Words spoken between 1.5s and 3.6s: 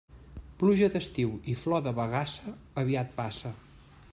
i flor de bagassa, aviat passa.